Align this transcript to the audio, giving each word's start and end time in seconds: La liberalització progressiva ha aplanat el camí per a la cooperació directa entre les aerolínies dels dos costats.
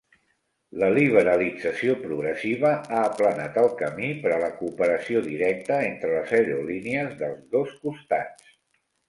La 0.83 0.87
liberalització 0.93 1.97
progressiva 2.05 2.71
ha 2.77 3.01
aplanat 3.09 3.59
el 3.65 3.69
camí 3.83 4.09
per 4.25 4.33
a 4.39 4.41
la 4.45 4.49
cooperació 4.63 5.23
directa 5.29 5.79
entre 5.93 6.11
les 6.17 6.35
aerolínies 6.41 7.15
dels 7.23 7.47
dos 7.55 7.79
costats. 7.87 8.51